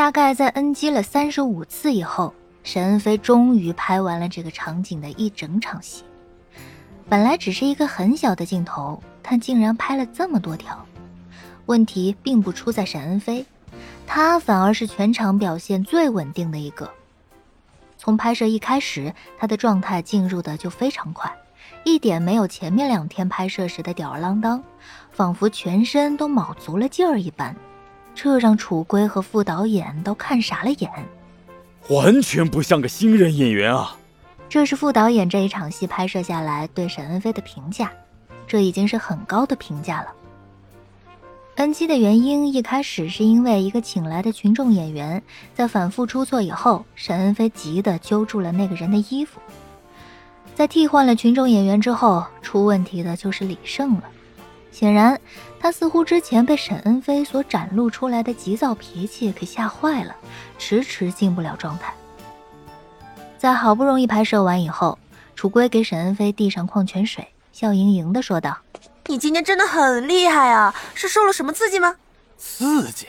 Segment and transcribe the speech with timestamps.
[0.00, 6.04] 大概在 NG 了三十五次以后，沈恩飞终于拍完了这个场景的一整场戏。
[7.06, 10.86] 本来只是一个很小的镜头，但竟然拍了这么多条。
[11.66, 13.44] 问题并不出在沈恩飞，
[14.06, 16.90] 他反而是全场表现最稳定的一个。
[17.98, 21.30] 从拍摄一开始，他的状态进入的就非常快，
[21.84, 24.64] 一点没有前面两天拍摄时的吊儿郎当，
[25.12, 27.54] 仿佛全身都卯足了劲儿一般。
[28.22, 30.90] 这让楚归和副导演都看傻了眼，
[31.88, 33.96] 完全不像个新人演员啊！
[34.46, 37.90] 这是副导演这一场戏拍摄下来对沈恩菲的评价，
[38.46, 40.08] 这已经是很高的评价了。
[41.56, 45.22] NG 的原因一开始是因为一个请来的群众演员
[45.54, 49.40] 在反复出错以后，沈恩菲急得揪住了那个人的衣服。
[50.54, 54.04] 在替换了群众演员之后，出问题的就是李胜了。
[54.72, 55.20] 显然，
[55.58, 60.14] 他似乎之前被沈恩飞所展露出来的急躁脾气给吓坏了，
[60.58, 61.92] 迟迟进不了状态。
[63.36, 64.98] 在好不容易拍摄完以后，
[65.34, 68.58] 楚归给沈恩飞递上矿泉水，笑盈盈的说道
[69.06, 71.96] ：“你今天真的很厉害啊，是受了什么刺激吗？”
[72.38, 73.06] 刺激？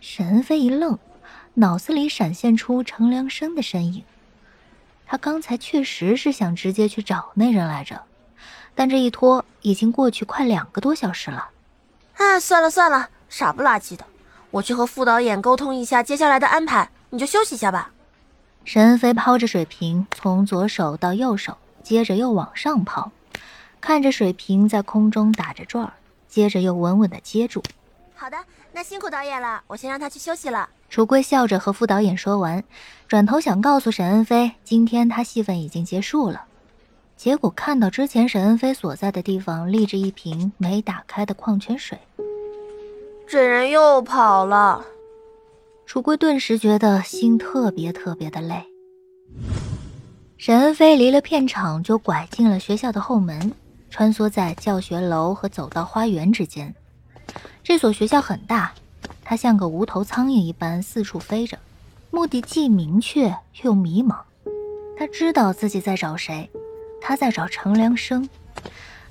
[0.00, 0.98] 沈恩飞一愣，
[1.54, 4.04] 脑子里闪现出程良生的身影。
[5.06, 8.02] 他刚才确实是想直接去找那人来着。
[8.78, 11.48] 但这一拖已经过去快两个多小时了，
[12.14, 14.04] 哎，算了算了，傻不拉几的，
[14.52, 17.90] 我去和副导演沟通一下接下来的安排，你就休息一下吧。
[18.64, 23.10] 沈恩飞抛着水瓶从左手到右手，接着又往上抛，
[23.80, 25.94] 看着水瓶在空中打着转儿，
[26.28, 27.60] 接着又稳稳的接住。
[28.14, 28.36] 好的，
[28.70, 30.68] 那辛苦导演了，我先让他去休息了。
[30.88, 32.62] 楚归笑着和副导演说完，
[33.08, 36.44] 转头想告诉沈恩飞，今天他戏份已经结束了。
[37.18, 41.98] 结果看到之前沈恩飞所在的地方立着一瓶没打开的矿泉水，
[43.26, 44.86] 这人又跑了。
[45.84, 48.64] 楚归顿时觉得心特别特别的累。
[50.36, 53.52] 沈恩飞离了片场，就拐进了学校的后门，
[53.90, 56.72] 穿梭在教学楼和走道花园之间。
[57.64, 58.72] 这所学校很大，
[59.24, 61.58] 他像个无头苍蝇一般四处飞着，
[62.12, 64.18] 目的既明确又迷茫。
[64.96, 66.48] 他知道自己在找谁。
[67.08, 68.28] 他在找程良生，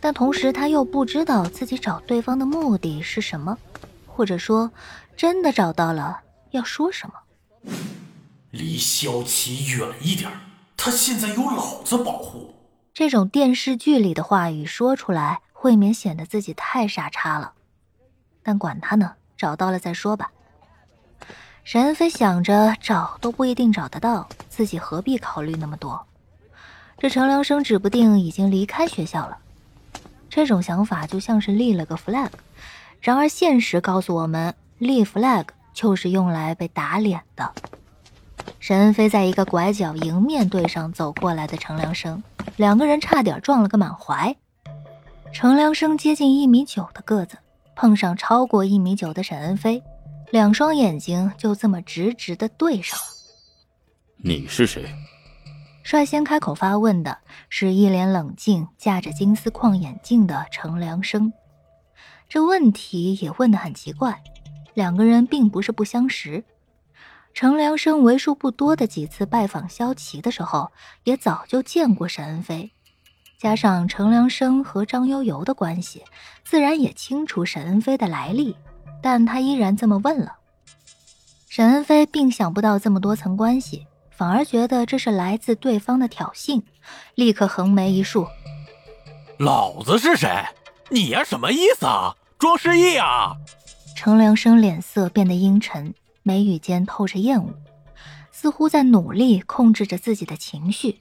[0.00, 3.56] 但同时他又不知道自己找对方的目的是什么，
[4.04, 4.72] 或者说，
[5.16, 6.18] 真的找到了
[6.50, 7.14] 要说什么。
[8.50, 10.28] 离萧琪远一点，
[10.76, 12.52] 他现在有老子保护。
[12.92, 17.52] 这种电视剧里的话语说出来，未免显得自己太傻叉了。
[18.42, 20.32] 但管他呢，找到了再说吧。
[21.62, 26.04] 沈恩飞想着，找都不一定找得到，自己何必考虑那么多？
[26.98, 29.36] 这程良生指不定已经离开学校了，
[30.30, 32.30] 这种想法就像是立了个 flag。
[33.00, 35.44] 然而现实告诉我们，立 flag
[35.74, 37.52] 就是用来被打脸的。
[38.60, 42.22] 沈恩飞在一个拐角迎面对上走过来的程良生，
[42.56, 44.34] 两个人差点撞了个满怀。
[45.32, 47.36] 程良生接近一米九的个子，
[47.76, 49.82] 碰上超过一米九的沈恩飞，
[50.30, 53.04] 两双眼睛就这么直直的对上了。
[54.16, 54.94] 你是谁？
[55.84, 57.18] 率先开口发问的
[57.50, 61.30] 是一脸冷静、架着金丝框眼镜的程良生。
[62.26, 64.22] 这问题也问得很奇怪，
[64.72, 66.42] 两个人并不是不相识。
[67.34, 70.72] 程良生为数不多的几次拜访萧琪的时候，
[71.04, 72.72] 也早就见过沈恩飞。
[73.38, 76.02] 加上程良生和张悠悠的关系，
[76.44, 78.56] 自然也清楚沈恩飞的来历。
[79.02, 80.36] 但他依然这么问了。
[81.50, 83.86] 沈恩飞并想不到这么多层关系。
[84.16, 86.62] 反而觉得这是来自对方的挑衅，
[87.14, 88.26] 立刻横眉一竖
[89.38, 90.44] ：“老子是谁？
[90.90, 92.14] 你呀什么意思啊？
[92.38, 93.36] 装失忆啊？”
[93.96, 97.54] 程良生脸色变得阴沉，眉宇间透着厌恶，
[98.30, 101.00] 似乎在努力控制着自己的情绪。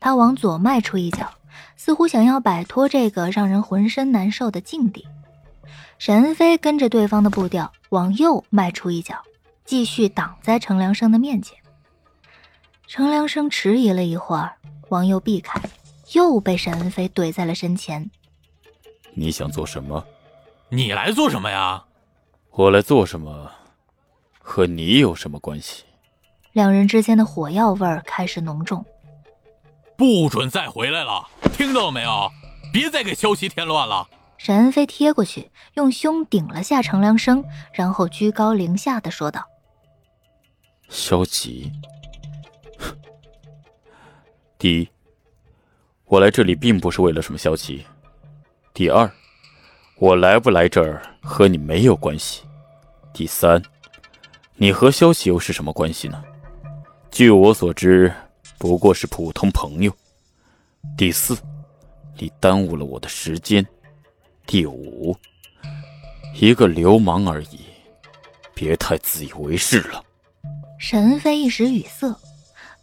[0.00, 1.30] 他往左迈出一脚，
[1.76, 5.06] 似乎想要摆脱这个让人浑身难受的境地。
[5.98, 9.16] 沈恩飞跟着对方的步调往右迈出一脚，
[9.64, 11.56] 继续挡在程良生的面前。
[12.86, 14.56] 程良生迟疑了一会儿，
[14.90, 15.60] 往右避开，
[16.12, 18.10] 又被沈恩飞怼在了身前。
[19.14, 20.04] 你想做什么？
[20.68, 21.84] 你来做什么呀？
[22.50, 23.50] 我来做什么？
[24.38, 25.84] 和你有什么关系？
[26.52, 28.84] 两人之间的火药味儿开始浓重。
[29.96, 32.30] 不准再回来了，听到了没有？
[32.72, 34.08] 别再给萧琪添乱了。
[34.36, 39.46] 沈恩飞贴过去，用胸顶了下程良生，然后居高临下的说道
[40.90, 41.70] ：“萧琪。”
[44.62, 44.88] 第一，
[46.04, 47.84] 我来这里并不是为了什么消息。
[48.72, 49.10] 第二，
[49.96, 52.44] 我来不来这儿和你没有关系。
[53.12, 53.60] 第三，
[54.54, 56.22] 你和萧琪又是什么关系呢？
[57.10, 58.14] 据我所知，
[58.56, 59.92] 不过是普通朋友。
[60.96, 61.36] 第四，
[62.16, 63.66] 你耽误了我的时间。
[64.46, 65.12] 第五，
[66.36, 67.62] 一个流氓而已，
[68.54, 70.00] 别太自以为是了。
[70.78, 72.16] 沈恩飞一时语塞，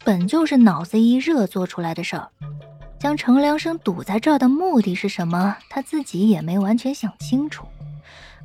[0.04, 2.28] 本就是脑子一热做出来的事儿。
[3.00, 5.56] 将程良生堵在这儿的目的是什么？
[5.70, 7.66] 他自己也没完全想清楚。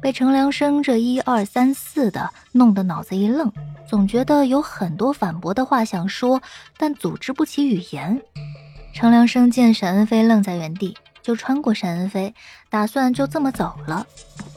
[0.01, 3.51] 被程良生这一二三四的弄得脑子一愣，
[3.89, 6.41] 总觉得有很多反驳的话想说，
[6.77, 8.21] 但组织不起语言。
[8.93, 12.33] 程良生见沈恩飞愣在原地，就穿过沈恩飞，
[12.69, 14.07] 打算就这么走了。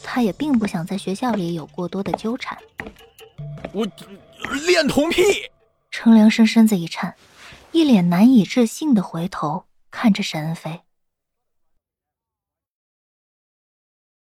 [0.04, 2.58] 他也并不想在学校里有过多的纠缠。
[3.72, 3.88] 我
[4.68, 5.24] 恋童癖！
[6.00, 7.16] 程良生身子一颤，
[7.72, 10.82] 一脸难以置信的回头看着沈恩飞。